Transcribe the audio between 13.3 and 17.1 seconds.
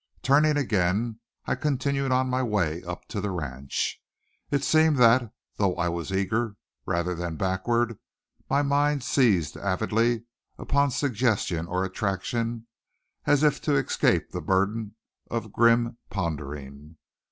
if to escape the burden of grim pondering.